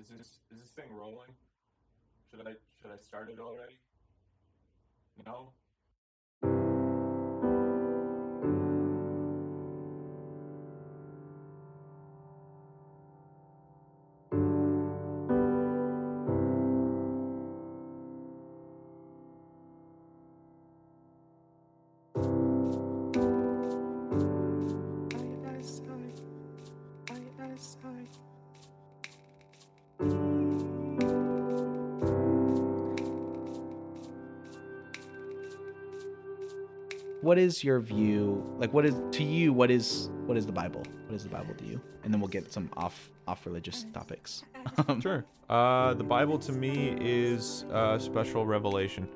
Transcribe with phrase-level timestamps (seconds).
[0.00, 1.36] Is this is this thing rolling?
[2.30, 3.78] Should I should I start it already?
[5.26, 5.52] No.
[37.30, 38.22] What is your view
[38.58, 41.54] like what is to you what is what is the bible what is the bible
[41.54, 44.42] to you and then we'll get some off off religious topics
[45.00, 45.24] Sure.
[45.48, 49.08] Uh, the Bible to me is a special revelation.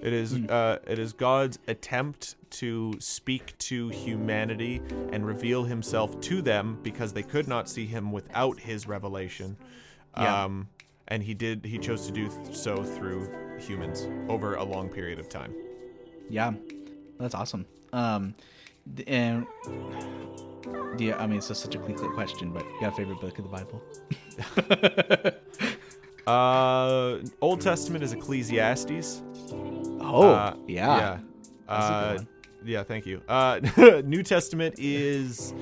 [0.00, 0.46] It is Hmm.
[0.48, 4.80] uh, it is God's attempt to speak to humanity
[5.12, 9.56] and reveal Himself to them because they could not see Him without His revelation.
[10.16, 10.44] Yeah.
[10.44, 10.68] Um,
[11.08, 11.64] and He did.
[11.64, 13.20] He chose to do so through
[13.60, 15.52] humans over a long period of time.
[16.30, 16.52] yeah
[17.18, 18.34] that's awesome um
[19.06, 19.46] and
[20.98, 23.38] yeah i mean it's just such a cliche question but you got a favorite book
[23.38, 23.82] of the bible
[26.26, 29.22] Uh, Old Testament is Ecclesiastes.
[29.50, 31.18] oh Uh, yeah Yeah.
[31.66, 32.24] That's a good Uh,
[32.66, 33.22] yeah, thank you.
[33.26, 33.60] Uh,
[34.04, 35.54] New Testament is.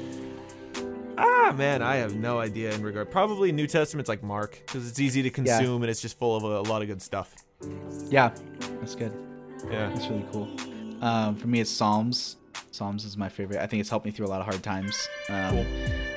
[1.19, 3.11] Ah, man, I have no idea in regard.
[3.13, 6.43] Probably New Testament's like Mark because it's easy to consume and it's just full of
[6.43, 7.33] a, a lot of good stuff.
[8.09, 8.31] yeah
[8.81, 9.13] that's good
[9.71, 9.89] Yeah.
[9.95, 10.49] That's really cool.
[11.03, 12.37] Um, for me, it's Psalms.
[12.71, 13.61] Psalms is my favorite.
[13.61, 15.09] I think it's helped me through a lot of hard times.
[15.29, 15.67] Um, Cool.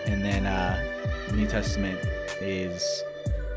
[0.06, 2.00] And then uh, New Testament
[2.42, 3.04] is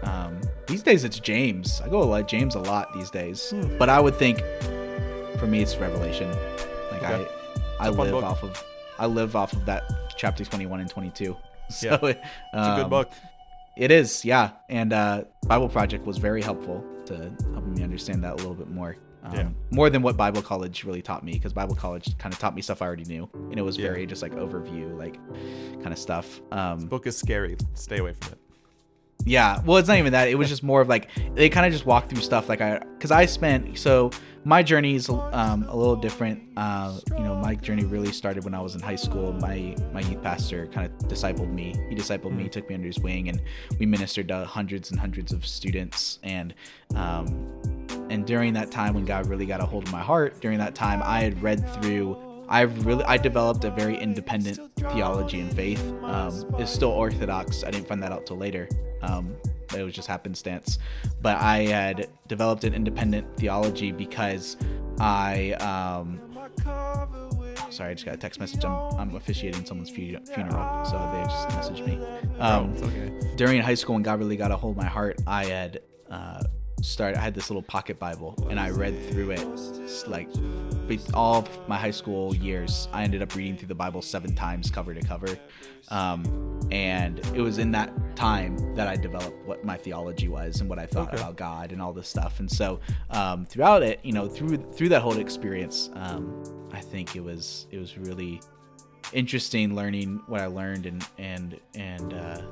[0.03, 1.81] um, these days it's James.
[1.81, 3.51] I go like James a lot these days.
[3.51, 3.77] Hmm.
[3.79, 4.39] But I would think
[5.39, 6.31] for me it's Revelation.
[6.91, 7.27] Like Okay.
[7.81, 8.25] I, I a live book.
[8.25, 8.63] off of
[8.99, 9.85] I live off of that
[10.17, 11.37] chapter twenty one and twenty two.
[11.71, 11.97] So, Yeah.
[12.03, 12.19] It's
[12.53, 13.11] a good um, book.
[13.79, 14.51] It is, yeah.
[14.69, 18.69] And uh, Bible Project was very helpful to helping me understand that a little bit
[18.69, 18.97] more.
[19.25, 19.49] Um, Yeah.
[19.71, 22.63] More than what Bible College really taught me, because Bible College kind of taught me
[22.63, 23.89] stuff I already knew, and it was Yeah.
[23.89, 25.19] very just like overview, like
[25.83, 26.41] kind of stuff.
[26.51, 27.57] Um, Book is scary.
[27.75, 28.39] Stay away from it.
[29.25, 30.29] yeah, well, it's not even that.
[30.29, 32.49] It was just more of like they kind of just walked through stuff.
[32.49, 34.11] Like I, because I spent so
[34.45, 36.43] my journey is um, a little different.
[36.57, 39.33] Uh, you know, my journey really started when I was in high school.
[39.35, 41.77] My my youth pastor kind of discipled me.
[41.89, 43.41] He discipled me, took me under his wing, and
[43.79, 46.19] we ministered to hundreds and hundreds of students.
[46.25, 46.55] And
[46.97, 47.82] um,
[48.13, 50.75] and during that time, when God really got a hold of my heart, during that
[50.75, 52.19] time, I had read through.
[52.49, 55.83] I really I developed a very independent theology and faith.
[56.03, 57.65] Um, it's still orthodox.
[57.65, 58.69] I didn't find that out till later.
[59.01, 59.35] Um,
[59.75, 60.79] it was just happenstance.
[61.23, 64.59] But I had developed an independent theology because
[65.01, 66.21] I um,
[67.71, 68.63] sorry, I just got a text message.
[68.63, 71.99] I'm, I'm officiating someone's fu- funeral, so they just messaged me.
[72.39, 73.35] Um, okay.
[73.37, 75.81] during high school when God really got a hold of my heart, I had
[76.11, 76.43] uh,
[76.83, 77.19] started.
[77.19, 79.47] I had this little pocket Bible, and I read through it
[80.07, 80.29] like
[81.15, 82.89] all my high school years.
[82.93, 85.39] I ended up reading through the Bible seven times, cover to cover,
[85.89, 90.69] um, and it was in that time that I developed what my theology was and
[90.69, 91.17] what I thought Okay.
[91.23, 92.41] about God and all this stuff.
[92.41, 96.43] And so um, throughout it, you know, through through that whole experience, um,
[96.73, 98.41] I think it was it was really
[99.13, 102.43] interesting learning what I learned and and and uh,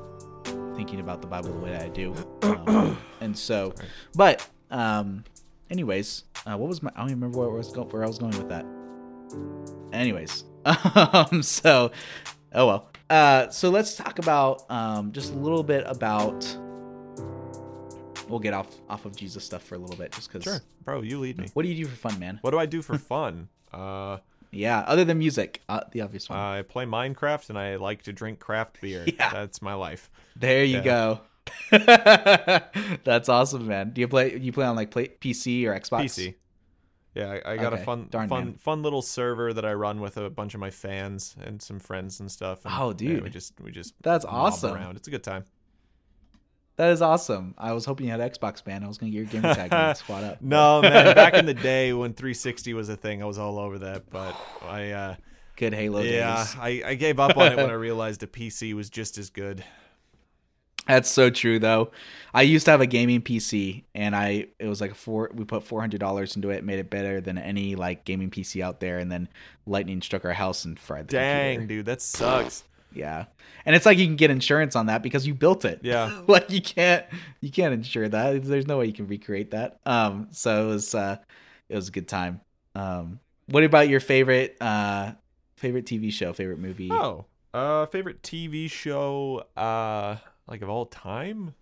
[0.81, 2.15] thinking about the Bible the way that I do.
[2.61, 3.75] Um, and so,
[4.15, 5.25] but um,
[5.71, 6.91] anyways, uh, what was my?
[6.95, 7.89] I don't even remember where I was going.
[7.89, 8.65] Where I was going with that.
[9.93, 11.91] Anyways, um, so
[12.55, 12.89] oh well.
[13.09, 16.47] Uh, so let's talk about um, just a little bit about.
[18.29, 20.45] We'll get off off of Jesus stuff for a little bit, just because.
[20.45, 21.03] Sure, bro.
[21.03, 21.49] You lead me.
[21.55, 22.39] What do you do for fun, man?
[22.43, 23.49] What do I do for fun?
[23.73, 24.19] Uh,
[24.53, 26.39] Yeah, other than music, uh, the obvious one.
[26.39, 29.05] I play Minecraft and I like to drink craft beer.
[29.19, 29.31] Yeah.
[29.33, 30.11] That's my life.
[30.37, 30.83] There you Yeah.
[30.85, 31.21] go.
[33.05, 33.91] That's awesome, man.
[33.91, 34.37] Do you play?
[34.37, 36.05] You play on like play, PC or Xbox?
[36.05, 36.35] PC.
[37.15, 38.55] Yeah, I, I got Okay, a fun, darn, fun, man.
[38.55, 42.21] fun little server that I run with a bunch of my fans and some friends
[42.21, 42.65] and stuff.
[42.65, 43.25] And, Oh, yeah, dude.
[43.25, 44.75] we just we just That's awesome.
[44.77, 44.97] Around.
[44.97, 45.45] It's a good time.
[46.81, 47.55] That is awesome.
[47.59, 48.83] I was hoping you had Xbox, man.
[48.83, 50.41] I was gonna get your gamer tag and squad up.
[50.41, 51.15] No, man.
[51.15, 54.09] Back in the day when 360 was a thing, I was all over that.
[54.09, 55.17] But I, uh,
[55.57, 56.57] Good Halo yeah, days.
[56.59, 59.63] I, I gave up on it when I realized a PC was just as good.
[60.87, 61.91] That's so true, though.
[62.33, 65.31] I used to have a gaming PC, and I it was like a four.
[65.35, 68.63] We put four hundred dollars into it, made it better than any like gaming PC
[68.63, 69.29] out there, and then
[69.67, 71.81] lightning struck our house and fried the Dang, computer.
[71.81, 72.65] dude, that sucks.
[72.93, 73.27] Yeah,
[73.65, 75.81] and it's like you can get insurance on that because you built it.
[75.83, 76.11] Yeah.
[76.27, 77.05] like you can't
[77.41, 78.43] you can't insure that.
[78.43, 79.81] There's no way you can recreate that.
[79.87, 81.17] Um, so it was uh,
[81.69, 82.41] it was a good time.
[82.75, 85.13] Um, what about your favorite uh
[85.57, 86.91] favorite TV show, favorite movie?
[86.91, 90.17] Oh, uh, favorite TV show, uh,
[90.47, 91.55] like of all time.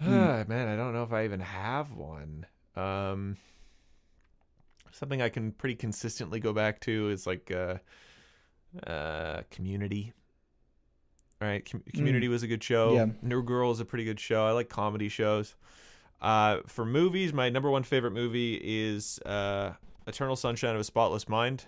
[0.00, 2.46] Ah, man, I don't know if I even have one.
[2.74, 3.36] Um,
[4.92, 7.76] something I can pretty consistently go back to is like uh,
[8.86, 10.12] uh, Community.
[11.40, 12.94] Right, Com- Community was a good show.
[12.94, 13.06] Yeah.
[13.22, 14.44] New Girl is a pretty good show.
[14.46, 15.54] I like comedy shows.
[16.20, 19.72] Uh, for movies, my number one favorite movie is uh,
[20.06, 21.64] Eternal Sunshine of a Spotless Mind,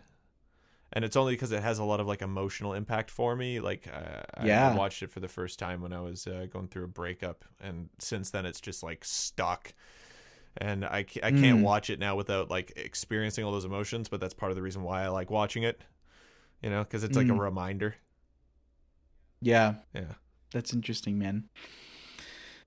[0.93, 3.61] and it's only because it has a lot of like emotional impact for me.
[3.61, 6.69] Like, uh, I- I watched it for the first time when I was uh, going
[6.69, 9.73] through a breakup, and since then it's just like stuck.
[10.59, 11.63] And I, I can't Mm.
[11.63, 14.11] watch it now without like experiencing all those emotions.
[14.11, 15.81] But that's part of the reason why I like watching it.
[16.63, 17.41] You know, because it's like a Mm.
[17.41, 17.97] reminder.
[19.41, 20.15] Yeah, Yeah.
[20.53, 21.49] that's interesting, man.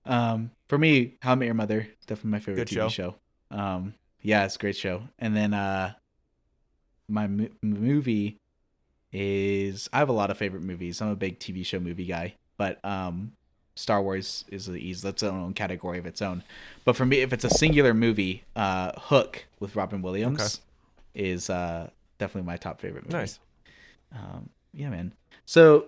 [0.06, 3.16] Um, for me, How I Met Your Mother definitely my favorite Good TV show.
[3.50, 5.08] Um, yeah, it's a great show.
[5.18, 5.94] And then uh,
[7.08, 8.38] my mo- movie
[9.12, 11.02] is I have a lot of favorite movies.
[11.02, 13.32] I'm a big TV show movie guy, but um,
[13.76, 15.08] Star Wars is the easy.
[15.08, 16.44] That's its own category of its own.
[16.84, 20.60] But for me, if it's a singular movie, uh, Hook with Robin Williams
[21.14, 23.18] is uh definitely my top favorite movie.
[23.18, 23.40] Nice.
[24.16, 25.14] Um, yeah, man.
[25.46, 25.86] So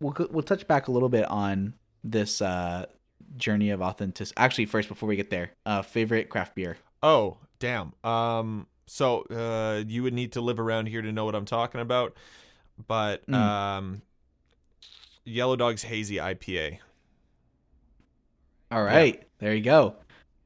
[0.00, 2.86] we'll we'll touch back a little bit on this uh
[3.36, 4.34] journey of authenticity.
[4.38, 6.78] Actually, first before we get there, uh, favorite craft beer.
[7.02, 7.92] Oh, damn.
[8.04, 11.80] Um so uh you would need to live around here to know what I'm talking
[11.80, 12.16] about.
[12.86, 13.34] But Mm.
[13.34, 14.02] um
[15.24, 16.78] Yellow Dog's hazy IPA.
[18.70, 19.96] All right, there you go.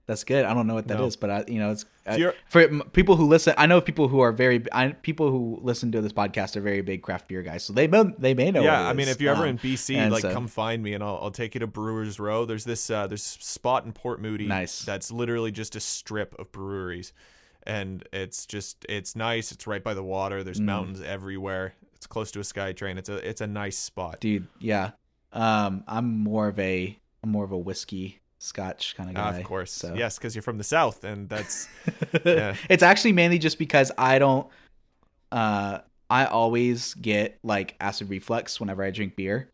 [0.06, 0.44] That's good.
[0.44, 1.20] I don't know what that is, No.
[1.20, 3.54] but I, you know, it's uh, for people who listen.
[3.56, 6.82] I know people who are very, I, people who listen to this podcast are very
[6.82, 8.62] big craft beer guys, so they may they may know.
[8.62, 11.04] yeah, I mean if you're ever Um, in BC, like so- come find me and
[11.04, 12.44] I'll I'll take you to Brewers Row.
[12.44, 14.82] There's this uh there's spot in Port Moody Nice.
[14.82, 17.12] that's literally just a strip of breweries.
[17.64, 19.52] And it's just it's nice.
[19.52, 20.42] It's right by the water.
[20.42, 20.64] There's Mm.
[20.64, 21.74] mountains everywhere.
[21.94, 22.98] It's close to a SkyTrain.
[22.98, 24.18] It's a it's a nice spot.
[24.18, 24.90] dude, yeah.
[25.32, 29.38] Um, I'm more of a, I'm more of a whiskey Scotch kind of Ah, guy.
[29.38, 29.70] of course.
[29.70, 29.94] so.
[29.94, 31.68] Yes, because you're from the south and that's
[32.24, 32.56] Yeah.
[32.68, 34.48] it's actually mainly just because I don't
[35.30, 35.78] uh
[36.10, 39.48] I always get like acid reflux whenever I drink beer.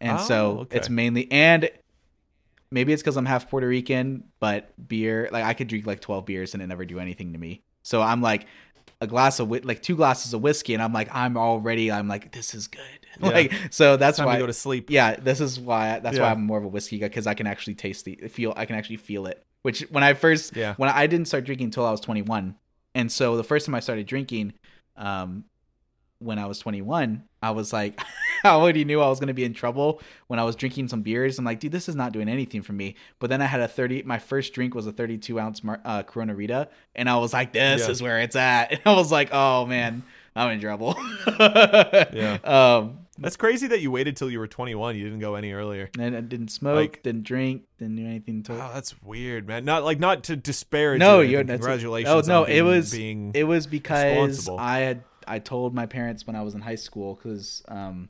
[0.00, 0.76] And Oh, so okay.
[0.76, 1.70] it's mainly and
[2.70, 6.26] maybe it's cuz I'm half Puerto Rican, but beer like I could drink like 12
[6.26, 7.62] beers and it never do anything to me.
[7.82, 8.46] So I'm like
[9.00, 12.32] a glass of like two glasses of whiskey and I'm like I'm already I'm like
[12.32, 13.05] this is good.
[13.22, 13.28] Yeah.
[13.30, 14.90] Like so that's why to go to sleep.
[14.90, 17.46] yeah, this is why that's why I'm more of a whiskey guy because I can
[17.46, 18.52] actually taste the feel.
[18.56, 19.42] I can actually feel it.
[19.62, 20.74] Which when I first Yeah.
[20.76, 22.54] when I didn't start drinking until I was 21,
[22.94, 24.52] and so the first time I started drinking,
[24.96, 25.44] um,
[26.18, 28.00] when I was 21, I was like,
[28.44, 31.38] I already knew I was gonna be in trouble when I was drinking some beers.
[31.38, 32.94] I'm like, dude, this is not doing anything for me.
[33.18, 34.02] But then I had a 30.
[34.04, 37.82] My first drink was a 32 ounce Mar- uh, Coronarita, and I was like, this
[37.84, 37.90] Yeah.
[37.90, 38.70] is where it's at.
[38.72, 40.02] And I was like, oh man,
[40.34, 40.96] I'm in trouble.
[41.38, 42.38] Yeah.
[42.44, 44.96] Um, That's crazy that you waited till you were 21.
[44.96, 45.88] You didn't go any earlier.
[45.98, 48.42] and I didn't smoke, Like- didn't drink, didn't do anything.
[48.44, 49.64] To Oh, that's weird, man.
[49.64, 51.00] Not like not to disparage.
[51.00, 51.46] no, anything.
[51.46, 52.28] congratulations.
[52.28, 54.48] Oh no, on it was being it was because.
[54.48, 58.08] I had I told my parents when I was in high school because um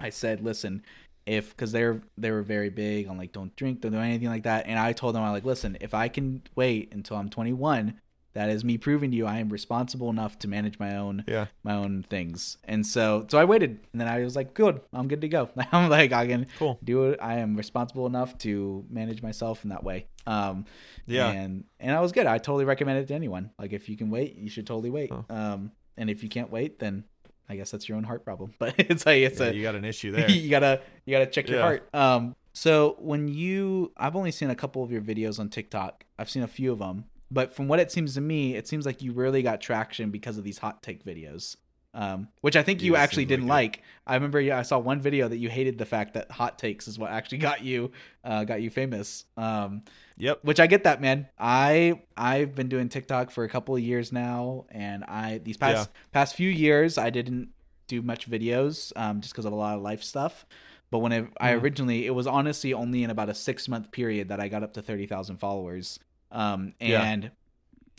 [0.00, 0.82] I said listen
[1.26, 4.44] if because they're they were very big on like don't drink don't do anything like
[4.44, 8.00] that and I told them I like listen if I can wait until I'm 21
[8.32, 11.46] that is me proving to you I am responsible enough to manage my own yeah.
[11.64, 15.08] my own things and so so I waited and then I was like good I'm
[15.08, 16.78] good to go I'm like I can Cool.
[16.84, 20.64] do it I am responsible enough to manage myself in that way um
[21.06, 21.30] Yeah.
[21.30, 22.26] and and I was good.
[22.26, 23.50] I totally recommend it to anyone.
[23.58, 25.10] Like if you can wait, you should totally wait.
[25.10, 25.24] Oh.
[25.30, 27.04] Um, and if you can't wait, then
[27.48, 28.52] I guess that's your own heart problem.
[28.58, 30.30] But it's like it's Yeah, a you got an issue there.
[30.30, 31.88] you gotta you gotta check your heart.
[31.94, 36.04] Um, so when you, I've only seen a couple of your videos on TikTok.
[36.18, 38.86] I've seen a few of them, but from what it seems to me, it seems
[38.86, 41.56] like you really got traction because of these hot take videos.
[41.92, 43.82] Um, which I think you Yeah, it actually didn't like like.
[44.06, 46.86] I remember yeah, I saw one video that you hated the fact that hot takes
[46.86, 47.90] is what actually got you
[48.22, 49.24] uh, got you famous.
[49.36, 49.82] Um,
[50.16, 50.40] Yep.
[50.42, 51.26] which I get that, man.
[51.36, 55.90] I I've been doing TikTok for a couple of years now, and I these past
[56.12, 57.48] past few years I didn't
[57.88, 60.46] do much videos um, just because of a lot of life stuff.
[60.92, 61.60] But when I Mhm.
[61.62, 64.74] originally, it was honestly only in about a six month period that I got up
[64.74, 65.98] to thirty thousand followers,
[66.30, 67.02] um, Yeah.
[67.02, 67.30] and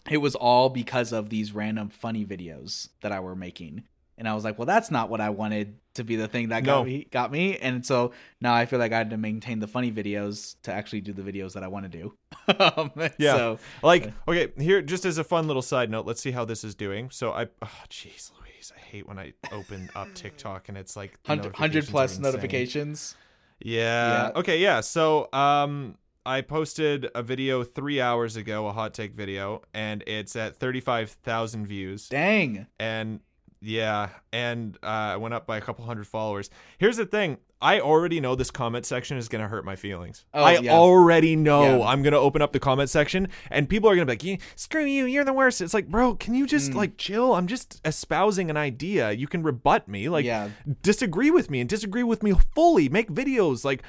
[0.10, 3.84] it was all because of these random funny videos that I were making.
[4.18, 6.64] And I was like, well, that's not what I wanted to be the thing that
[6.64, 6.84] got No.
[6.84, 7.58] me got me.
[7.58, 11.02] And so now I feel like I had to maintain the funny videos to actually
[11.02, 12.14] do the videos that I want to do.
[12.60, 13.36] um, Yeah.
[13.36, 16.64] So Like, okay, here, just as a fun little side note, let's see how this
[16.64, 17.10] is doing.
[17.10, 21.12] So I, oh, jeez, Louise, I hate when I open up TikTok and it's like
[21.24, 23.16] the 100, 100 plus notifications.
[23.60, 24.30] Yeah.
[24.34, 24.40] Yeah.
[24.40, 24.60] Okay.
[24.60, 24.82] Yeah.
[24.82, 30.36] So, um, I posted a video three hours ago, a hot take video, and it's
[30.36, 32.08] at thirty-five thousand views.
[32.10, 32.68] Dang.
[32.80, 33.22] and
[33.64, 36.50] yeah, and uh, I went up by a couple hundred followers.
[36.78, 40.26] Here's the thing: I already know this comment section is gonna hurt my feelings.
[40.34, 40.74] Oh, I yeah.
[40.74, 41.88] already know Yeah.
[41.88, 45.06] I'm gonna open up the comment section and people are gonna be like, "Screw you,
[45.06, 46.50] you're the worst." It's like, bro, can you Mm.
[46.50, 47.34] just like chill?
[47.36, 49.12] I'm just espousing an idea.
[49.12, 50.50] You can rebut me, like Yeah.
[50.84, 52.90] disagree with me and disagree with me fully.
[52.90, 53.82] Make videos, like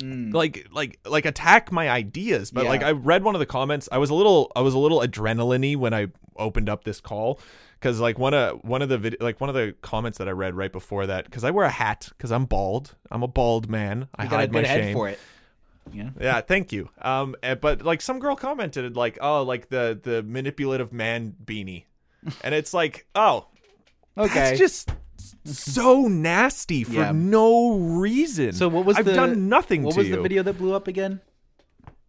[0.00, 0.34] Mm.
[0.34, 2.68] like like like attack my ideas but Yeah.
[2.68, 5.00] like i read one of the comments i was a little i was a little
[5.00, 7.40] adrenaline when i opened up this call
[7.80, 10.32] because like one of one of the vid- like one of the comments that i
[10.32, 13.70] read right before that because i wear a hat because i'm bald i'm a bald
[13.70, 15.18] man i You a hide my head shame for it.
[15.94, 16.10] Yeah.
[16.20, 20.22] yeah thank you um eh, but like some girl commented like oh like the the
[20.22, 21.84] manipulative man beanie
[22.44, 23.46] and it's like oh
[24.18, 24.34] Okay.
[24.34, 24.92] that's just
[25.44, 27.12] so nasty for Yeah.
[27.14, 30.58] no reason so what was i've the done nothing What was you the video that
[30.58, 31.20] blew up again?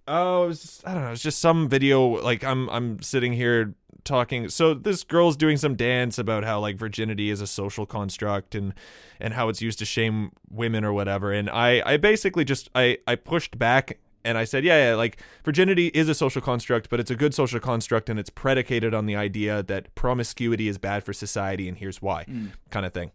[0.10, 1.12] Oh, it was just, I don't know.
[1.12, 2.00] It's just some video.
[2.08, 3.74] Like I'm, I'm sitting here
[4.06, 4.48] talking.
[4.48, 8.74] So this girl's doing some dance about how like virginity is a social construct and
[9.20, 11.34] and how it's used to shame women or whatever.
[11.34, 15.22] And I, I basically just I, I pushed back and I said, yeah, yeah, like
[15.44, 19.06] virginity is a social construct, but it's a good social construct and it's predicated on
[19.06, 22.52] the idea that promiscuity is bad for society and here's why, mm.
[22.70, 23.12] kind of thing.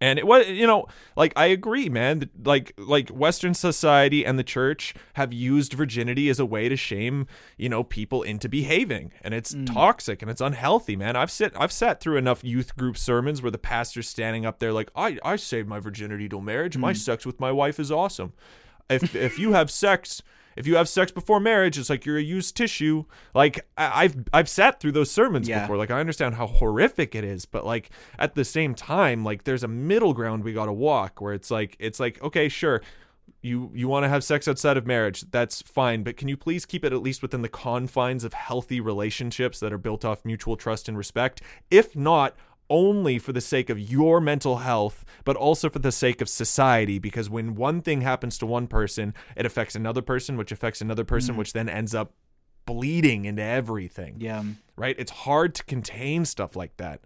[0.00, 2.28] And it was, you know, like I agree, man.
[2.44, 7.26] Like, like Western society and the church have used virginity as a way to shame,
[7.56, 9.72] you know, people into behaving, and it's mm.
[9.72, 11.16] toxic and it's unhealthy, man.
[11.16, 14.72] I've sit, I've sat through enough youth group sermons where the pastor's standing up there
[14.72, 16.76] like, I, I saved my virginity till marriage.
[16.76, 16.96] My mm.
[16.96, 18.34] sex with my wife is awesome.
[18.90, 20.22] If, if you have sex,
[20.56, 23.04] if you have sex before marriage, it's like you're a used tissue.
[23.34, 25.62] Like I- I've I've sat through those sermons Yeah.
[25.62, 25.76] before.
[25.76, 29.62] Like I understand how horrific it is, but like at the same time, like there's
[29.64, 32.82] a middle ground we got to walk where it's like it's like okay, sure.
[33.40, 36.64] You you want to have sex outside of marriage, that's fine, but can you please
[36.64, 40.56] keep it at least within the confines of healthy relationships that are built off mutual
[40.56, 41.42] trust and respect?
[41.70, 42.34] If not,
[42.70, 46.98] only for the sake of your mental health, but also for the sake of society.
[46.98, 51.04] Because when one thing happens to one person, it affects another person, which affects another
[51.04, 51.38] person, mm.
[51.38, 52.14] which then ends up
[52.66, 54.42] bleeding into everything, Yeah.
[54.76, 54.96] right?
[54.98, 57.00] It's hard to contain stuff like that,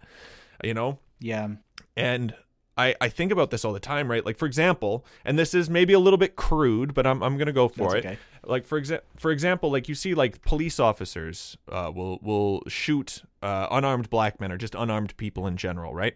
[0.63, 0.99] you know?
[1.19, 1.49] Yeah.
[1.97, 2.33] And
[2.79, 4.25] I, I think about this all the time, right?
[4.25, 7.47] Like, for example, and this is maybe a little bit crude, but I'm, I'm going
[7.47, 8.17] to go for That's it okay.
[8.45, 13.23] like for exa- for example like you see like police officers uh, will will shoot
[13.41, 16.15] uh, unarmed black men or just unarmed people in general right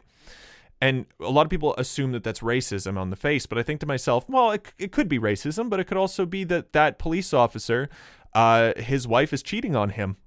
[0.82, 3.79] and a lot of people assume that that's racism on the face but i think
[3.79, 6.98] to myself well it, it could be racism but it could also be that that
[6.98, 7.89] police officer
[8.34, 10.17] uh, his wife is cheating on him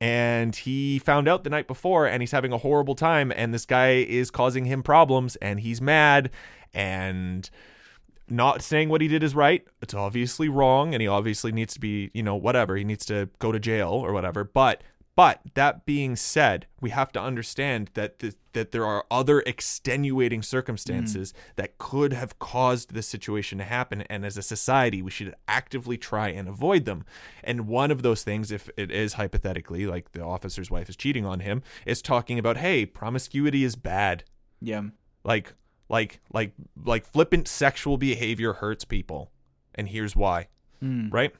[0.00, 3.66] and he found out the night before and he's having a horrible time and this
[3.66, 6.30] guy is causing him problems and he's mad
[6.72, 7.50] and
[8.30, 9.66] not saying what he did is right.
[9.80, 12.76] It's obviously wrong, and he obviously needs to be, you know, whatever.
[12.76, 14.44] He needs to go to jail or whatever.
[14.44, 14.82] But,
[15.18, 20.42] but that being said, we have to understand that th- that there are other extenuating
[20.42, 25.34] circumstances that could have caused this situation to happen, and as a society, we should
[25.48, 27.04] actively try and avoid them.
[27.42, 31.26] And one of those things, if it is hypothetically like the officer's wife is cheating
[31.26, 34.22] on him, is talking about, hey, promiscuity is bad
[34.60, 34.82] Yeah.
[35.24, 35.54] like
[35.88, 36.52] like like
[36.92, 39.32] like flippant sexual behavior hurts people
[39.74, 40.46] and here's why
[40.82, 41.12] Mm.
[41.12, 41.34] right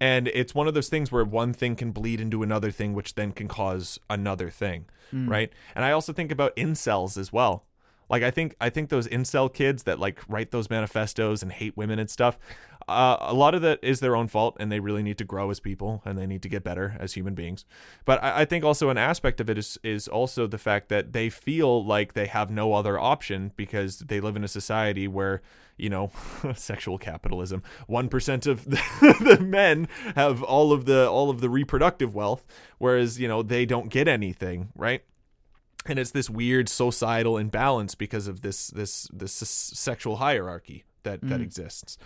[0.00, 3.14] and it's one of those things where one thing can bleed into another thing which
[3.14, 5.28] then can cause another thing Mm.
[5.28, 7.64] right and i also think about incels as well
[8.08, 11.76] like i think i think those incel kids that like write those manifestos and hate
[11.76, 12.38] women and stuff
[12.90, 15.50] uh, a lot of that is their own fault and they really need to grow
[15.50, 17.64] as people and they need to get better as human beings.
[18.04, 21.12] But I, I think also an aspect of it is is also the fact that
[21.12, 25.40] they feel like they have no other option because they live in a society where
[25.76, 26.10] you know
[26.54, 32.14] sexual capitalism 1% of the, the men have all of the all of the reproductive
[32.14, 32.46] wealth
[32.78, 35.04] whereas you know they don't get anything right?
[35.86, 41.40] And it's this weird societal imbalance because of this this this sexual hierarchy that that
[41.40, 41.96] exists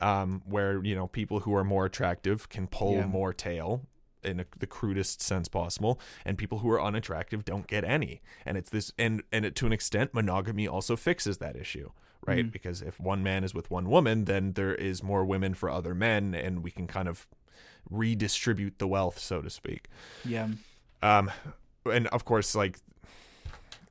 [0.00, 3.06] um where you know people who are more attractive can pull Yeah.
[3.06, 3.86] more tail
[4.24, 8.56] in a, the crudest sense possible and people who are unattractive don't get any and
[8.58, 11.90] it's this and and it, to an extent monogamy also fixes that issue
[12.26, 15.70] right because if one man is with one woman then there is more women for
[15.70, 17.28] other men and we can kind of
[17.90, 19.88] redistribute the wealth so to speak
[20.24, 20.48] Yeah.
[21.02, 21.30] um
[21.84, 22.78] and of course like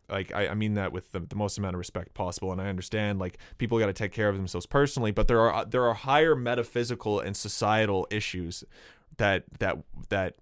[0.09, 2.67] like I, I mean that with the, the most amount of respect possible and i
[2.67, 5.93] understand like people got to take care of themselves personally but there are there are
[5.93, 8.63] higher metaphysical and societal issues
[9.17, 9.77] that that
[10.09, 10.35] that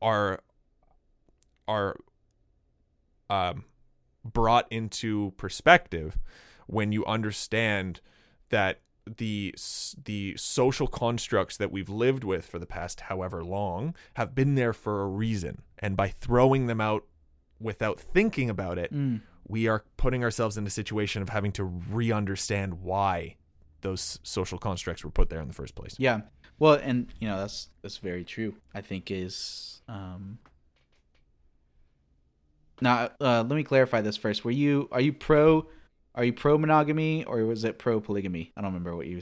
[0.00, 0.40] are
[1.66, 1.96] are
[3.30, 3.64] um
[4.24, 6.18] brought into perspective
[6.66, 8.00] when you understand
[8.50, 8.80] that
[9.16, 9.54] the
[10.04, 14.72] the social constructs that we've lived with for the past however long have been there
[14.72, 17.04] for a reason and by throwing them out
[17.60, 19.20] without thinking about it Mm.
[19.46, 23.36] we are putting ourselves in a situation of having to re-understand why
[23.80, 25.94] those social constructs were put there in the first place.
[25.98, 26.22] Yeah.
[26.58, 28.54] Well, and you know that's that's very true.
[28.74, 30.38] I think is um.
[32.80, 34.44] Now, uh, let me clarify this first.
[34.44, 35.66] Were you are you pro
[36.14, 38.52] are you pro monogamy or was it pro polygamy?
[38.56, 39.20] I don't remember what you.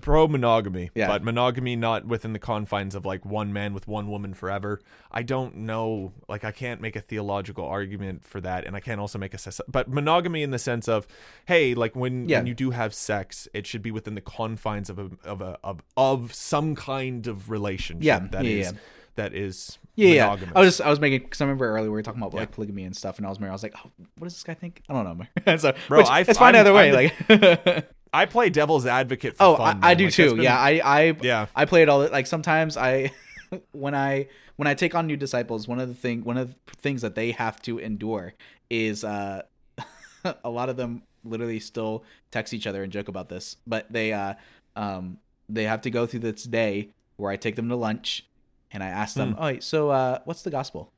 [0.00, 1.08] Pro monogamy, Yeah.
[1.08, 4.80] but monogamy not within the confines of like one man with one woman forever.
[5.10, 9.00] I don't know, like I can't make a theological argument for that, and I can't
[9.00, 11.06] also make a but monogamy in the sense of,
[11.46, 12.38] hey, like when Yeah.
[12.38, 15.58] when you do have sex, it should be within the confines of a of a
[15.64, 18.04] of, of some kind of relationship.
[18.04, 18.78] Yeah, that yeah, is- yeah.
[19.16, 20.24] that is Yeah, yeah.
[20.26, 20.52] monogamous.
[20.56, 22.40] I was I was making because I remember earlier we were talking about Yeah.
[22.40, 24.54] like polygamy and stuff, and I was I was like, oh, what does this guy
[24.54, 24.82] think?
[24.88, 27.12] I don't know, so, Bro, which, I- it's fine I'm- either way.
[27.28, 29.36] I'm like, I play devil's advocate.
[29.36, 30.34] For oh, fun, I, I do Like, too.
[30.34, 31.46] been- yeah, I I yeah.
[31.56, 32.06] I play it all.
[32.08, 33.12] Like sometimes I,
[33.72, 36.76] when I when I take on new disciples, one of the thing one of the
[36.76, 38.34] things that they have to endure
[38.70, 39.42] is uh,
[40.44, 44.12] a lot of them literally still text each other and joke about this, but they
[44.12, 44.34] uh
[44.76, 48.26] um they have to go through this day where I take them to lunch
[48.72, 49.38] and I ask them, Hmm.
[49.42, 50.90] "Oh, wait, so uh, what's the gospel?"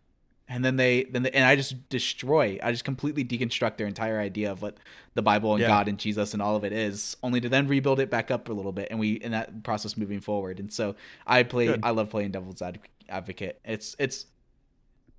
[0.49, 2.59] And then they then they, and I just destroy.
[2.63, 4.77] I just completely deconstruct their entire idea of what
[5.15, 5.69] the Bible and Yeah.
[5.69, 8.49] God and Jesus and all of it is, only to then rebuild it back up
[8.51, 10.61] a little bit, and we in that process moving forward.
[10.61, 10.97] And so
[11.27, 11.67] I play.
[11.67, 11.81] Good.
[11.83, 12.63] I love playing devil's
[13.09, 13.59] advocate.
[13.65, 14.27] It's it's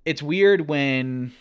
[0.04, 1.32] it's weird when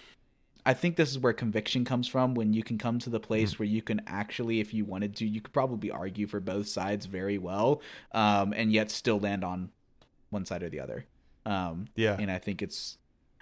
[0.65, 3.51] I think this is where conviction comes from when you can come to the place
[3.53, 3.63] Mm-hmm.
[3.63, 7.05] where you can actually, if you wanted to, you could probably argue for both sides
[7.05, 9.69] very well, um, and yet still land on
[10.31, 11.05] one side or the other.
[11.45, 12.17] Um, Yeah.
[12.19, 12.97] and I think it's,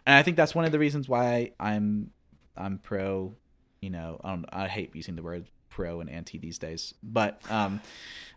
[0.05, 2.11] and I think that's one of the reasons why I'm,
[2.57, 3.35] I'm pro.
[3.81, 7.41] You know, I, don't, I hate using the word pro and anti these days, but
[7.49, 7.81] um,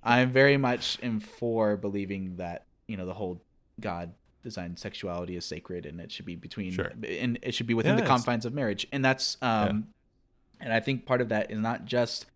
[0.03, 3.43] I'm very much in for believing that you know the whole
[3.81, 6.93] God designed sexuality is sacred and it should be between Sure.
[7.03, 9.89] and it should be within Yeah, the confines of marriage and that's um
[10.61, 12.27] and i think part of that is not just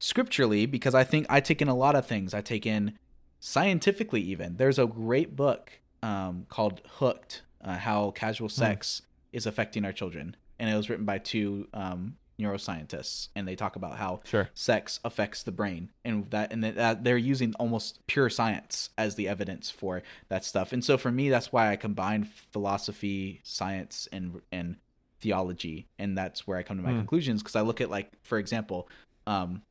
[0.00, 2.98] scripturally because i think i take in a lot of things i take in
[3.38, 5.70] scientifically even there's a great book
[6.02, 8.54] um called hooked uh, how casual Hmm.
[8.54, 13.54] sex is affecting our children and it was written by two um neuroscientists and they
[13.54, 14.48] talk about how Sure.
[14.54, 19.28] sex affects the brain and that and that they're using almost pure science as the
[19.28, 24.40] evidence for that stuff and so for me that's why i combine philosophy science and
[24.50, 24.76] and
[25.20, 26.98] theology and that's where i come to my Hmm.
[26.98, 28.88] conclusions because i look at like for example
[29.26, 29.62] um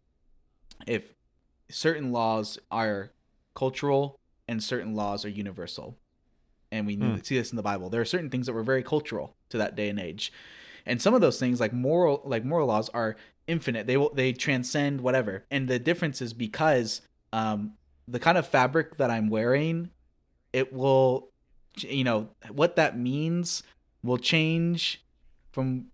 [0.88, 1.16] if
[1.72, 3.12] certain laws are
[3.56, 5.98] cultural and certain laws are universal
[6.72, 7.18] and we Hmm.
[7.24, 7.90] see this in the bible.
[7.90, 10.32] There are certain things that were very cultural to that day and age.
[10.86, 13.16] And some of those things like moral like moral laws are
[13.48, 13.88] infinite.
[13.88, 15.46] They will they transcend whatever.
[15.52, 17.02] And the difference is because
[17.34, 17.74] um
[18.08, 19.92] the kind of fabric that i'm wearing
[20.52, 21.30] it will
[21.78, 23.62] you know what that means
[24.04, 25.04] will change
[25.52, 25.86] from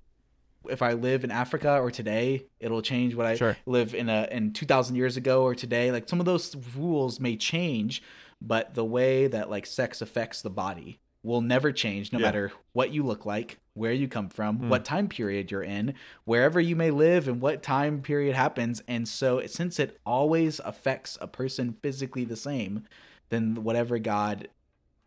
[0.69, 3.57] if i live in africa or today it'll change what i Sure.
[3.65, 5.91] live in a in 2000 years ago or today.
[5.91, 8.01] Like some of those rules may change
[8.41, 12.25] but the way that like sex affects the body will never change no Yeah.
[12.25, 14.69] matter what you look like where you come from Hmm.
[14.69, 15.93] what time period you're in
[16.23, 21.17] wherever you may live and what time period happens and so since it always affects
[21.21, 22.83] a person physically the same
[23.29, 24.47] then whatever god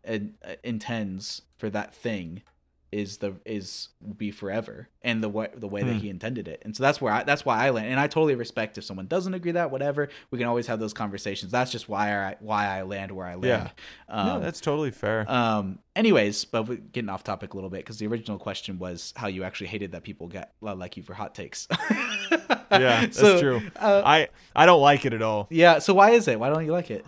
[0.07, 0.17] uh,
[0.63, 2.41] intends for that thing
[2.91, 5.99] is the is be forever and the way the way that Hmm.
[5.99, 8.33] he intended it and so that's where I, that's why I land and I totally
[8.33, 11.87] respect if someone doesn't agree that whatever we can always have those conversations that's just
[11.87, 13.71] why I why I land where I land
[14.09, 15.29] um, no, that's totally fair.
[15.29, 19.13] um anyways but we're getting off topic a little bit because the original question was
[19.15, 21.67] how you actually hated that people get like you for hot takes
[22.31, 23.61] yeah, that's So, true.
[23.75, 25.45] uh, I I don't like it at all.
[25.51, 27.05] yeah so why is it why don't you like it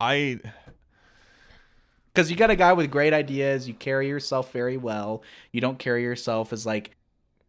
[0.00, 0.40] I
[2.14, 5.22] because you got a guy with great ideas you carry yourself very well
[5.52, 6.96] you don't carry yourself as like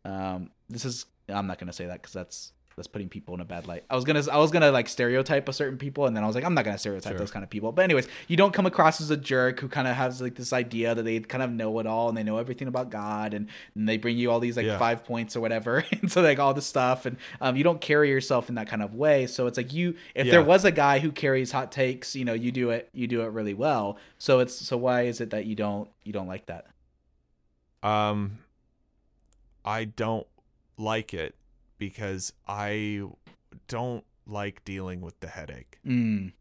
[0.03, 3.45] um this is i'm not gonna say that because that's that's putting people in a
[3.45, 3.85] bad light.
[3.89, 6.35] I was gonna i was gonna like stereotype a certain people and then i was
[6.35, 7.19] like i'm not gonna stereotype Sure.
[7.19, 7.71] those kind of people.
[7.71, 10.51] But anyways you don't come across as a jerk who kind of has like this
[10.51, 13.47] idea that they kind of know it all and they know everything about god and,
[13.75, 14.77] and they bring you all these like Yeah.
[14.77, 17.05] five points or whatever and so like all this stuff.
[17.05, 19.25] And um, you don't carry yourself in that kind of way.
[19.27, 22.33] So it's like you if there was a guy who carries hot takes you know
[22.33, 23.97] you do it you do it really well.
[24.17, 26.65] So it's so why is it that you don't you don't like that?
[27.83, 28.39] Um
[29.63, 30.27] I don't
[30.77, 31.35] like it
[31.77, 33.03] because I
[33.67, 35.79] don't like dealing with the headache.
[35.85, 36.31] mm,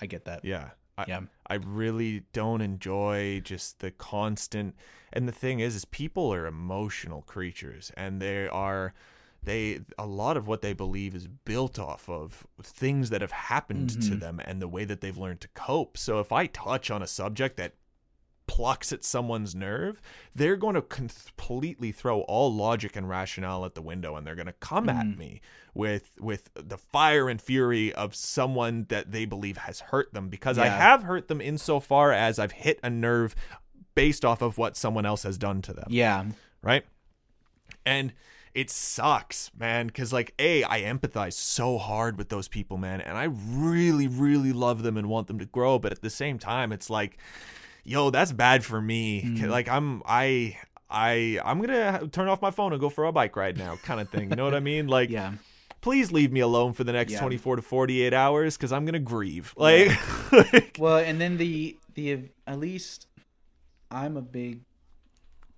[0.00, 0.70] i get that Yeah.
[0.96, 1.20] I, Yeah.
[1.48, 4.74] I really don't enjoy just the constant
[5.12, 8.94] and the thing is is people are emotional creatures and they are
[9.42, 13.88] they a lot of what they believe is built off of things that have happened
[13.90, 14.20] to Mhm.
[14.20, 15.98] them and the way that they've learned to cope.
[15.98, 17.74] So if I touch on a subject that
[18.46, 20.00] plucks at someone's nerve,
[20.34, 24.46] they're going to completely throw all logic and rationale at the window and they're going
[24.46, 25.16] to come at mm.
[25.16, 25.40] me
[25.74, 30.58] with with the fire and fury of someone that they believe has hurt them because
[30.58, 33.34] I have hurt them insofar as I've hit a nerve
[33.94, 36.24] based off of what someone else has done to them Yeah.
[36.62, 36.84] right?
[37.86, 38.12] And
[38.54, 43.18] it sucks, man, because like, a, I empathize so hard with those people, man, and
[43.18, 45.78] I really, really love them and want them to grow.
[45.80, 47.18] But at the same time, it's like,
[47.84, 49.22] yo, that's bad for me.
[49.22, 49.48] Mm.
[49.48, 50.58] Like, I'm, I,
[50.90, 54.00] I, I'm gonna turn off my phone and go for a bike ride now, kind
[54.00, 54.30] of thing.
[54.30, 54.86] You know what I mean?
[54.88, 55.32] Like, Yeah.
[55.80, 57.20] please leave me alone for the next Yeah.
[57.20, 59.52] 24 to 48 hours because I'm gonna grieve.
[59.56, 59.90] Like,
[60.32, 63.06] like Well, and then the the at least
[63.90, 64.60] I'm a big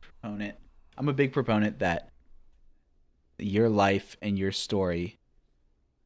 [0.01, 0.57] proponent.
[0.99, 2.11] I'm a big proponent that
[3.39, 5.19] your life and your story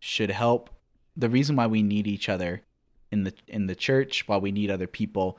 [0.01, 0.71] should help.
[1.17, 2.63] The reason why we need each other
[3.13, 5.39] in the in the church, why we need other people,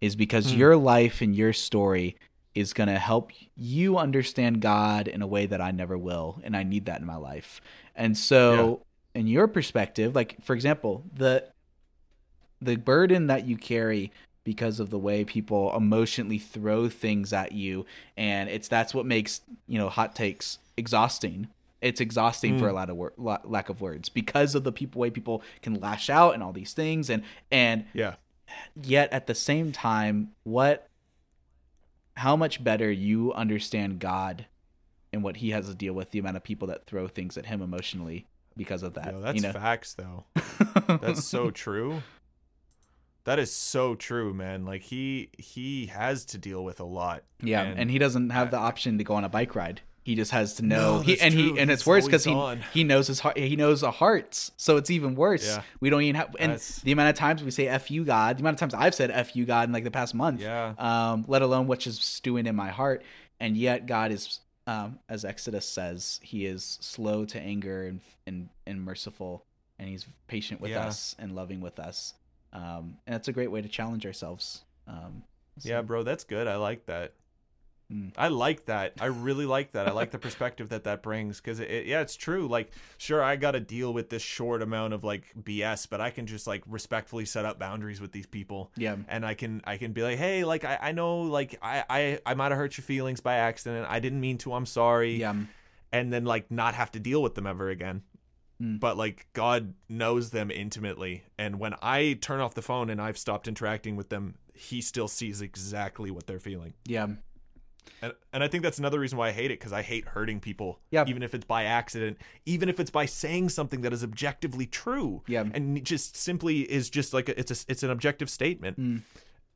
[0.00, 0.58] is because Hmm.
[0.58, 2.16] your life and your story
[2.54, 6.56] is going to help you understand God in a way that I never will, and
[6.56, 7.60] I need that in my life.
[7.94, 8.82] And so,
[9.14, 11.44] in your perspective, like for example, the
[12.60, 14.10] the burden that you carry
[14.44, 17.84] because of the way people emotionally throw things at you
[18.16, 21.46] and it's that's what makes you know hot takes exhausting
[21.80, 25.10] it's exhausting for a lot of wor- lack of words because of the people way
[25.10, 28.14] people can lash out and all these things and and yeah,
[28.82, 30.88] yet at the same time what
[32.16, 34.46] how much better you understand god
[35.12, 37.46] and what he has to deal with the amount of people that throw things at
[37.46, 40.24] him emotionally because of that Yo, that's you know facts though.
[41.00, 42.02] That's so true.
[43.24, 44.64] That is so true, man.
[44.64, 47.22] Like he he has to deal with a lot.
[47.42, 49.80] Yeah, And- and, he doesn't have the option to go on a bike ride.
[50.08, 50.94] He just has to know.
[50.96, 51.52] No, he and true.
[51.52, 52.62] he and it's worse because he on.
[52.72, 53.36] he knows his heart.
[53.36, 55.46] He knows the hearts, so it's even worse.
[55.46, 55.62] Yeah.
[55.80, 56.34] We don't even have.
[56.38, 58.72] And That's- the amount of times we say "f you, God," the amount of times
[58.72, 60.40] I've said "f you, God" in like the past month.
[60.40, 60.72] Yeah.
[60.78, 63.02] Um, let alone what is just stewing in my heart,
[63.38, 68.48] and yet God is, um, as Exodus says, He is slow to anger and and
[68.66, 69.44] and merciful,
[69.78, 70.86] and He's patient with Yeah.
[70.86, 72.14] us and loving with us.
[72.54, 74.64] Um, and that's a great way to challenge ourselves.
[74.86, 75.24] Um,
[75.58, 76.46] so- Yeah, bro, that's good.
[76.46, 77.12] I like that.
[77.92, 78.12] Mm.
[78.18, 78.92] I like that.
[79.00, 79.88] I really like that.
[79.88, 82.46] I like the perspective that that brings because it, it- yeah, it's true.
[82.46, 86.10] Like, sure, I got to deal with this short amount of like BS, but I
[86.10, 88.70] can just like respectfully set up boundaries with these people.
[88.76, 88.96] Yeah.
[89.08, 92.18] and I can I can be like, hey, like I, I know like I I,
[92.26, 93.86] I might have hurt your feelings by accident.
[93.88, 94.52] I didn't mean to.
[94.52, 95.16] I'm sorry.
[95.16, 95.34] Yeah.
[95.90, 98.02] and then like not have to deal with them ever again.
[98.62, 98.80] Mm.
[98.80, 103.16] But like God knows them intimately, and when I turn off the phone and I've
[103.16, 106.74] stopped interacting with them, He still sees exactly what they're feeling.
[106.84, 107.06] Yeah.
[108.00, 110.40] And, and I think that's another reason why I hate it because I hate hurting
[110.40, 110.78] people.
[110.90, 111.04] Yeah.
[111.06, 115.22] Even if it's by accident, even if it's by saying something that is objectively true.
[115.26, 115.44] Yeah.
[115.52, 118.78] And just simply is just like a, it's a, it's an objective statement.
[118.78, 119.02] Mm.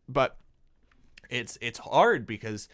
[0.09, 0.37] But
[1.31, 2.69] it's it's hard because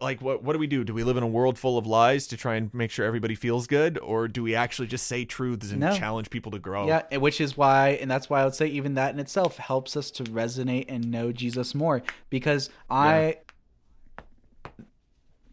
[0.00, 0.84] like what what do we do?
[0.84, 3.34] Do we live in a world full of lies to try and make sure everybody
[3.34, 5.96] feels good, or do we actually just say truths and No.
[5.96, 6.86] challenge people to grow?
[6.86, 9.96] Yeah, which is why, and that's why I would say even that in itself helps
[9.96, 12.02] us to resonate and know Jesus more.
[12.30, 13.38] Because I,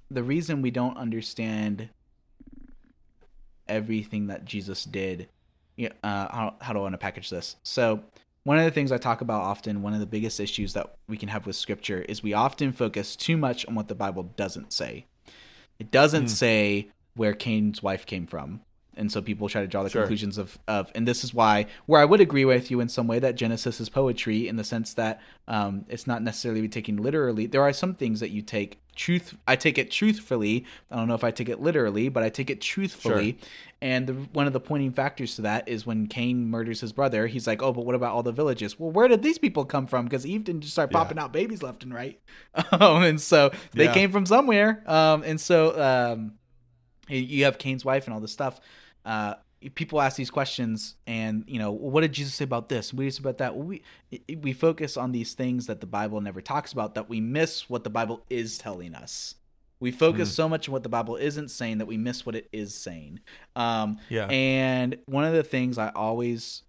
[0.09, 1.89] the reason we don't understand
[3.67, 5.27] everything that Jesus did,
[5.79, 7.55] uh, how, how do I want to package this?
[7.63, 8.01] So,
[8.43, 11.17] one of the things I talk about often, one of the biggest issues that we
[11.17, 14.71] can have with Scripture is we often focus too much on what the Bible doesn't
[14.71, 15.05] say.
[15.79, 16.29] It doesn't Mm.
[16.29, 18.61] say where Cain's wife came from.
[18.95, 20.03] And so people try to draw the Sure.
[20.03, 23.05] conclusions of, of, and this is why, where I would agree with you in some
[23.05, 27.47] way that Genesis is poetry in the sense that um, it's not necessarily taken literally.
[27.47, 29.37] There are some things that you take truth.
[29.47, 30.65] I take it truthfully.
[30.91, 33.37] I don't know if I take it literally, but I take it truthfully.
[33.81, 37.27] And the, one of the pointing factors to that is when Cain murders his brother.
[37.27, 38.79] He's like, "Oh, but what about all the villages?
[38.79, 40.05] Well, where did these people come from?
[40.05, 40.97] Because Eve didn't just start Yeah.
[40.97, 42.19] popping out babies left and right,
[42.71, 43.93] um, and so they Yeah.
[43.93, 44.83] came from somewhere.
[44.87, 46.33] Um, and so um,
[47.07, 48.59] you- you have Cain's wife and all this stuff.
[49.05, 49.35] Uh,
[49.75, 52.93] people ask these questions, and you know, what did Jesus say about this?
[52.93, 53.55] What did he say about that?
[53.55, 53.83] Well, we
[54.41, 57.83] we focus on these things that the Bible never talks about that we miss what
[57.83, 59.35] the Bible is telling us.
[59.79, 62.49] We focus so much on what the Bible isn't saying that we miss what it
[62.51, 63.19] is saying.
[63.55, 64.25] Um, Yeah.
[64.25, 66.63] and one of the things I always,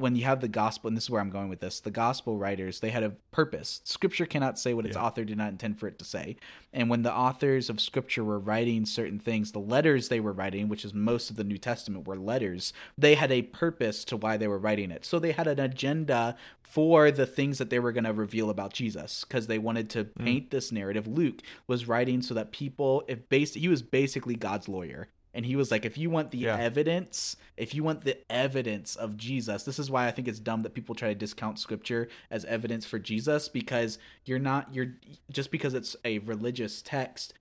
[0.00, 2.38] when you have the gospel, and this is where I'm going with this, the gospel
[2.38, 3.80] writers, they had a purpose.
[3.84, 5.04] Scripture cannot say what its Yeah.
[5.04, 6.36] author did not intend for it to say.
[6.72, 10.68] And when the authors of Scripture were writing certain things, the letters they were writing,
[10.68, 14.36] which is most of the New Testament, were letters, they had a purpose to why
[14.36, 15.04] they were writing it.
[15.04, 18.72] So they had an agenda for the things that they were going to reveal about
[18.72, 20.24] Jesus because they wanted to hmm.
[20.24, 21.06] paint this narrative.
[21.06, 25.56] Luke was writing so that people, if based, he was basically God's lawyer And he
[25.56, 26.56] was like, if you want the Yeah.
[26.58, 30.62] evidence, if you want the evidence of Jesus, this is why I think it's dumb
[30.62, 34.94] that people try to discount scripture as evidence for Jesus because you're not, you're
[35.30, 37.34] just because it's a religious text,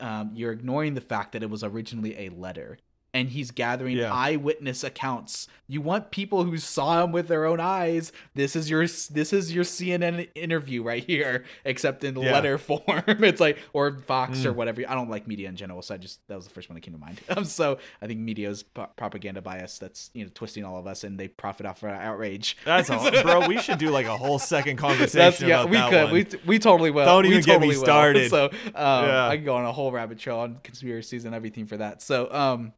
[0.00, 2.78] um, you're ignoring the fact that it was originally a letter.
[3.16, 4.12] And he's gathering Yeah.
[4.12, 5.48] eyewitness accounts.
[5.68, 8.12] You want people who saw him with their own eyes.
[8.34, 12.32] This is your this is your CNN interview right here, except in Yeah.
[12.32, 12.82] letter form.
[13.06, 14.56] It's like or Fox or Mm.
[14.56, 14.82] whatever.
[14.86, 16.82] I don't like media in general, so I just that was the first one that
[16.82, 17.20] came to mind.
[17.30, 21.02] Um, so I think media's pro- propaganda bias that's you know twisting all of us,
[21.02, 22.56] and they profit off our outrage.
[22.66, 23.48] That's all, bro.
[23.48, 26.12] We should do like a whole second conversation That's yeah, we could one.
[26.12, 27.06] we we totally will.
[27.06, 27.84] Don't We even get me totally will.
[27.84, 28.30] started.
[28.30, 29.28] So um, Yeah.
[29.28, 32.02] I can go on a whole rabbit trail on conspiracies and everything for that.
[32.02, 32.72] So um,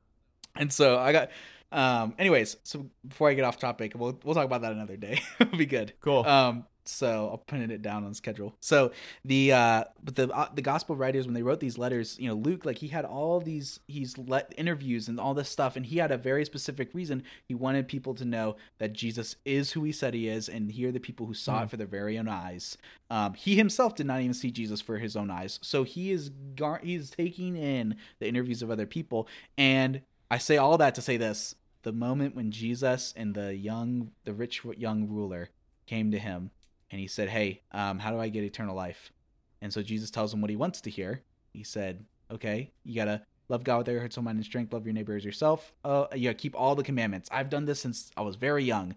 [0.58, 1.30] and so I got
[1.72, 2.14] um.
[2.18, 5.20] Anyways, so before I get off topic, we'll we'll talk about that another day.
[5.40, 5.92] It'll be good.
[6.00, 6.24] cool.
[6.26, 8.56] Um, so I'll put it down on schedule.
[8.60, 8.92] So
[9.22, 12.34] the uh, but the uh, the gospel writers when they wrote these letters, you know,
[12.34, 15.98] Luke like he had all these he's let interviews and all this stuff, and he
[15.98, 17.22] had a very specific reason.
[17.44, 20.88] He wanted people to know that Jesus is who he said he is, and here
[20.88, 21.64] are the people who saw Hmm.
[21.64, 22.78] it for their very own eyes.
[23.10, 26.30] Um, he himself did not even see Jesus for his own eyes, so he is
[26.56, 31.02] gar- he's taking in the interviews of other people, and I say all that to
[31.02, 35.50] say this: the moment when Jesus and the young, the rich young ruler
[35.86, 36.50] came to him
[36.90, 39.12] and he said, "Hey, um, how do I get eternal life?"
[39.60, 41.22] And so Jesus tells him what he wants to hear.
[41.52, 44.72] He said, "Okay, you gotta love God with all your heart, soul, mind, and strength.
[44.72, 45.72] Love your neighbor as yourself.
[45.84, 47.28] Uh, you gotta keep all the commandments.
[47.32, 48.94] I've done this since I was very young.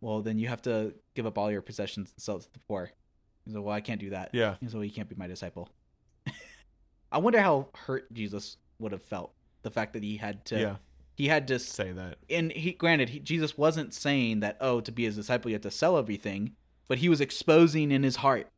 [0.00, 2.58] Well, then you have to give up all your possessions and sell it to the
[2.60, 2.90] poor."
[3.44, 4.56] He said, "Well, I can't do that." yeah.
[4.60, 5.68] He said, "Well, you can't be my disciple."
[7.12, 9.32] I wonder how hurt Jesus would have felt
[9.66, 10.60] the fact that he had to.
[10.60, 10.76] Yeah.
[11.16, 12.18] He had to Say that.
[12.30, 15.62] and he granted he, jesus wasn't saying that oh to be his disciple you have
[15.62, 16.52] to sell everything
[16.88, 18.48] but he was exposing in his heart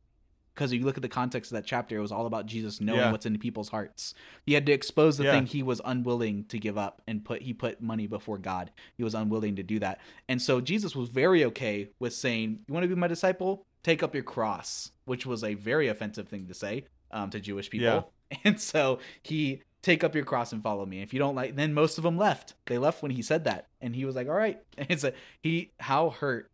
[0.55, 2.99] because you look at the context of that chapter it was all about jesus knowing
[2.99, 3.12] Yeah.
[3.12, 4.12] what's in people's hearts
[4.44, 5.35] he had to expose the Yeah.
[5.35, 9.05] thing he was unwilling to give up and put he put money before god he
[9.05, 12.83] was unwilling to do that and so jesus was very okay with saying you want
[12.83, 16.55] to be my disciple take up your cross which was a very offensive thing to
[16.55, 18.11] say um, to jewish people
[18.44, 21.03] and so he take up your cross and follow me.
[21.03, 22.55] If you don't like, then most of them left.
[22.67, 25.12] They left when he said that, and he was like, "All right." And it's a
[25.43, 25.71] he.
[25.81, 26.51] How hurt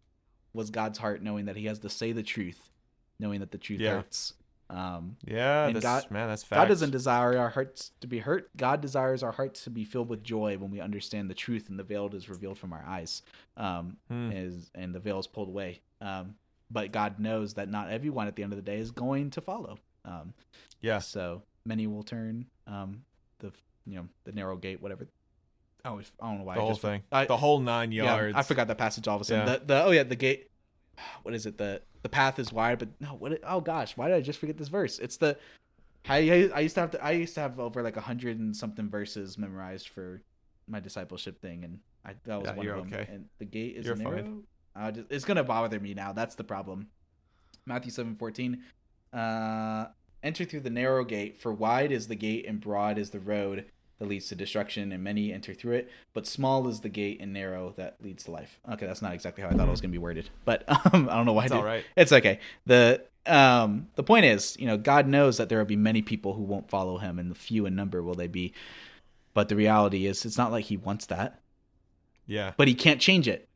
[0.53, 2.71] was God's heart knowing that he has to say the truth,
[3.19, 3.97] knowing that the truth Yeah.
[3.97, 4.35] hurts.
[4.71, 5.71] Um, Yeah.
[5.73, 6.61] God- man, that's facts.
[6.61, 8.57] God doesn't desire our hearts to be hurt.
[8.57, 11.79] God desires our hearts to be filled with joy when we understand the truth and
[11.79, 13.23] the veil is revealed from our eyes,
[13.57, 14.31] um, Hmm.
[14.33, 15.81] is and the veil is pulled away.
[16.01, 16.37] Um,
[16.71, 19.41] but God knows that not everyone at the end of the day is going to
[19.41, 19.79] follow.
[20.05, 20.33] Um,
[20.81, 21.01] Yeah.
[21.01, 23.05] so many will turn um
[23.39, 23.53] the
[23.87, 25.07] you know the narrow gate whatever.
[25.85, 27.03] I always I don't know why The I whole just, thing.
[27.13, 28.37] I, the whole nine yeah, yards.
[28.37, 29.47] I forgot that passage all of a sudden.
[29.47, 29.59] Yeah.
[29.59, 30.51] The, the oh yeah the gate.
[31.23, 34.17] What is it the the path is wide but no what oh gosh why did
[34.17, 34.99] I just forget this verse?
[34.99, 35.37] It's the
[36.09, 38.55] I I used to have to I used to have over like a hundred and
[38.57, 40.23] something verses memorized for
[40.69, 43.01] my discipleship thing and I that was Yeah, one you're of them.
[43.01, 43.13] okay.
[43.13, 44.17] And the gate is You're narrow.
[44.23, 44.43] fine.
[44.77, 46.13] I just, it's gonna bother me now.
[46.13, 46.89] That's the problem.
[47.67, 48.63] Matthew seven fourteen.
[49.13, 49.87] Uh,
[50.25, 53.67] enter through the narrow gate, for wide is the gate and broad is the road
[54.01, 55.91] that leads to destruction, and many enter through it.
[56.15, 58.59] But small is the gate and narrow that leads to life.
[58.73, 61.15] Okay, that's not exactly how I thought it was gonna be worded, but um, I
[61.15, 61.45] don't know why.
[61.45, 61.85] It's all right.
[61.97, 62.41] It's okay.
[62.67, 66.35] The um the point is, you know, God knows that there will be many people
[66.35, 68.53] who won't follow him, and the few in number will they be.
[69.33, 71.41] But the reality is, it's not like he wants that
[72.27, 72.53] Yeah.
[72.57, 73.49] but he can't change it.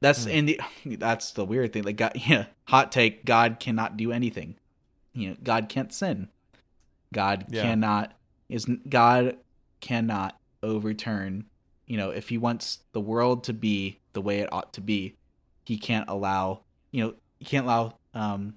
[0.00, 1.84] That's in the that's the weird thing.
[1.84, 3.24] Like God, yeah, hot take.
[3.24, 4.56] God cannot do anything.
[5.18, 6.28] You know, God can't sin.
[7.12, 7.62] God Yeah.
[7.62, 8.14] cannot
[8.48, 9.36] is God
[9.80, 11.44] cannot overturn.
[11.86, 15.16] You know, if he wants the world to be the way it ought to be,
[15.64, 16.62] he can't allow.
[16.90, 18.54] You know, he can't allow um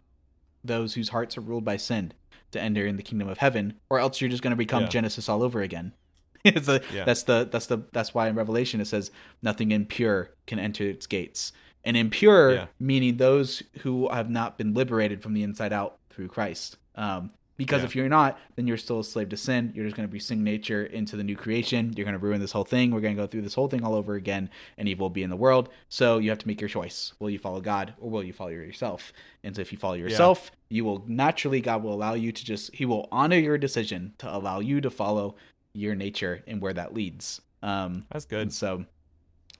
[0.63, 2.13] those whose hearts are ruled by sin
[2.51, 4.89] to enter in the kingdom of heaven, or else you're just going to become Yeah.
[4.89, 5.93] Genesis all over again.
[6.45, 7.05] it's a, Yeah.
[7.05, 11.07] That's the that's the that's why in Revelation it says nothing impure can enter its
[11.07, 11.51] gates,
[11.83, 12.65] and impure Yeah.
[12.79, 16.77] meaning those who have not been liberated from the inside out through Christ.
[16.95, 17.85] Um, because Yeah.
[17.85, 19.71] if you're not, then you're still a slave to sin.
[19.75, 21.93] You're just going to bring sin nature into the new creation.
[21.95, 22.89] You're going to ruin this whole thing.
[22.89, 25.21] We're going to go through this whole thing all over again, and evil will be
[25.21, 25.69] in the world.
[25.87, 28.49] So you have to make your choice: will you follow God or will you follow
[28.49, 29.13] yourself?
[29.43, 32.73] And so if you follow yourself, you will naturally God will allow you to just
[32.73, 35.35] He will honor your decision to allow you to follow
[35.73, 37.41] your nature and where that leads.
[37.61, 38.51] Um, That's good.
[38.53, 38.85] so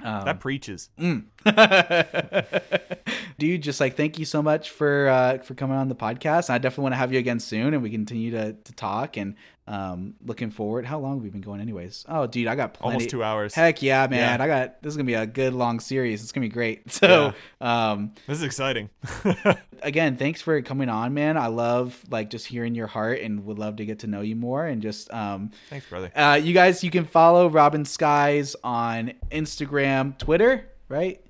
[0.04, 0.90] um, that preaches.
[1.00, 1.26] Mm.
[3.40, 6.50] Dude, just like thank you so much for uh, for coming on the podcast.
[6.50, 9.18] I definitely want to have you again soon, and we continue to to talk.
[9.18, 9.36] And
[9.72, 10.86] um, looking forward.
[10.86, 12.04] How long have we been going, anyways?
[12.10, 12.96] Oh, dude, I got plenty.
[12.96, 13.56] Almost two hours.
[13.56, 14.40] Heck yeah, man!
[14.40, 14.44] Yeah.
[14.44, 16.22] I got this is gonna be a good long series.
[16.22, 16.92] It's gonna be great.
[17.02, 18.90] So, um, This is exciting.
[19.82, 21.38] again, thanks for coming on, man.
[21.38, 24.36] I love like just hearing your heart, and would love to get to know you
[24.36, 24.66] more.
[24.66, 26.12] And just, um, Thanks, brother.
[26.16, 31.22] uh, you guys, you can follow Robin Skies on Instagram, Twitter, right?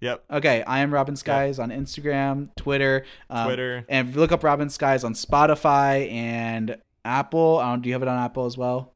[0.00, 0.24] Yep.
[0.30, 3.84] Okay, I am Robin Skies on Instagram, Twitter, um, Twitter.
[3.88, 7.58] and look up Robin Skies on Spotify and Apple.
[7.58, 8.94] I don't, do you have it on Apple as well?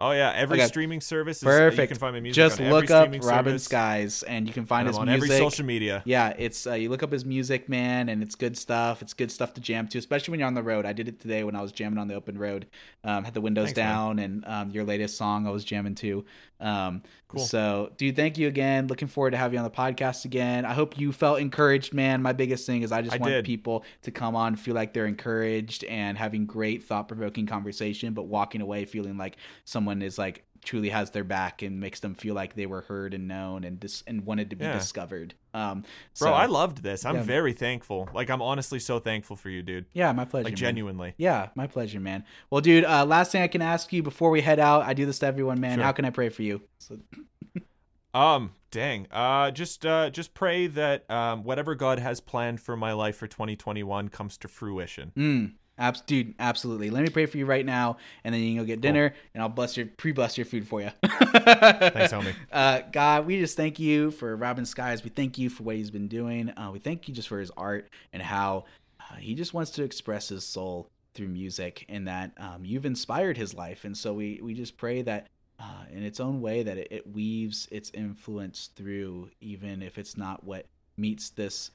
[0.00, 0.68] Oh yeah, every Okay.
[0.68, 1.38] streaming service.
[1.38, 1.80] Is, Perfect.
[1.80, 2.36] You can find my music.
[2.36, 5.06] Just on every look up Robin service, Skies, and you can find and his on
[5.08, 5.30] music.
[5.30, 6.02] every social media.
[6.04, 9.02] Yeah, it's uh, you look up his music, man, and it's good stuff.
[9.02, 10.86] It's good stuff to jam to, especially when you're on the road.
[10.86, 12.66] I did it today when I was jamming on the open road.
[13.02, 13.94] Um, had the windows Thanks, man.
[13.94, 16.24] down, and um, your latest song I was jamming to.
[16.60, 17.44] Um, Cool.
[17.44, 18.86] So, dude, thank you again.
[18.86, 20.64] Looking forward to having you on the podcast again.
[20.64, 22.22] I hope you felt encouraged, man.
[22.22, 23.44] My biggest thing is I just I want did.
[23.44, 28.22] people to come on, feel like they're encouraged, and having great, thought provoking conversation, but
[28.28, 32.34] walking away feeling like someone is like truly has their back and makes them feel
[32.34, 34.72] like they were heard and known and dis- and wanted to be Yeah.
[34.76, 35.34] discovered.
[35.54, 35.84] Um,
[36.18, 37.04] Bro, I loved this.
[37.04, 37.22] I'm Yeah.
[37.22, 38.08] very thankful.
[38.12, 39.86] Like I'm honestly so thankful for you, dude.
[39.92, 40.44] Yeah, my pleasure.
[40.44, 40.56] Like man.
[40.58, 41.14] genuinely.
[41.16, 42.24] Yeah, my pleasure, man.
[42.50, 45.06] Well, dude, uh, last thing I can ask you before we head out, I do
[45.06, 45.76] this to everyone, man.
[45.78, 45.84] Sure.
[45.84, 46.60] How can I pray for you?
[46.80, 46.98] So,
[48.14, 49.06] Um, dang.
[49.10, 53.26] Uh, just uh, just pray that um, whatever God has planned for my life for
[53.26, 55.12] 2021 comes to fruition.
[55.16, 56.90] mm, abs- dude, absolutely.
[56.90, 59.42] Let me pray for you right now, and then you can go get dinner, and
[59.42, 60.90] I'll bless your pre-bless your food for you.
[61.02, 62.34] Thanks, homie.
[62.52, 65.04] Uh, God, we just thank you for Robin Skies.
[65.04, 66.50] We thank you for what he's been doing.
[66.50, 68.64] Uh, we thank you just for his art and how
[69.00, 73.36] uh, he just wants to express his soul through music, and that um, you've inspired
[73.36, 73.84] his life.
[73.84, 75.28] And so we we just pray that.
[75.60, 80.16] Uh, in its own way, that it, it weaves its influence through, even if it's
[80.16, 81.72] not what meets this,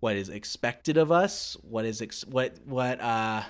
[0.00, 3.42] what is expected of us, what is ex- what what uh,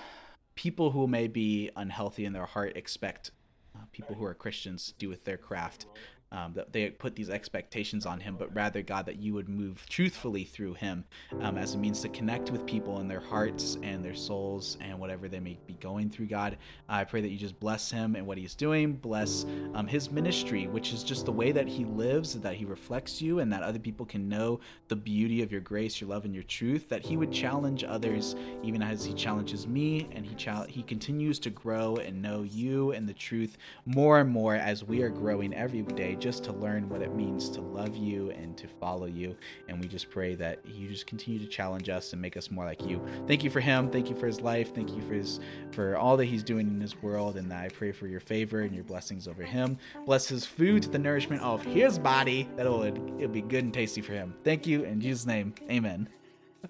[0.55, 3.31] people who may be unhealthy in their heart expect
[3.75, 5.85] uh, people who are Christians do with their craft.
[6.33, 9.85] Um, that they put these expectations on him, but rather, God, that you would move
[9.89, 11.03] truthfully through him
[11.41, 14.97] um, as a means to connect with people in their hearts and their souls and
[14.97, 16.57] whatever they may be going through, God.
[16.87, 20.67] I pray that you just bless him and what he's doing, bless um, his ministry,
[20.67, 23.79] which is just the way that he lives, that he reflects you, and that other
[23.79, 27.17] people can know the beauty of your grace, your love, and your truth, that he
[27.17, 30.35] would challenge others even as he challenges me, and he,
[30.69, 35.01] he continues to grow and know you and the truth more and more as we
[35.01, 38.67] are growing every day just to learn what it means to love you and to
[38.67, 39.35] follow you.
[39.67, 42.63] And we just pray that you just continue to challenge us and make us more
[42.63, 43.03] like you.
[43.27, 43.89] Thank you for him.
[43.89, 44.73] Thank you for his life.
[44.73, 45.39] Thank you for his
[45.71, 47.37] for all that he's doing in his world.
[47.37, 49.77] And I pray for your favor and your blessings over him.
[50.05, 52.47] Bless his food to the nourishment of his body.
[52.55, 54.35] That it'll, it'll be good and tasty for him.
[54.43, 55.55] Thank you in Jesus' name.
[55.69, 56.07] Amen.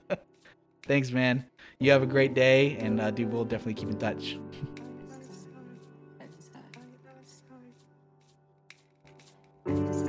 [0.83, 1.45] Thanks, man.
[1.79, 4.37] You have a great day, and uh, dude, we'll definitely keep in touch.
[9.71, 10.00] Just